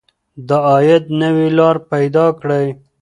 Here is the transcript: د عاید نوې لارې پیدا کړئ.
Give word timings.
د 0.47 0.49
عاید 0.67 1.03
نوې 1.21 1.47
لارې 1.57 1.81
پیدا 1.91 2.25
کړئ. 2.39 2.67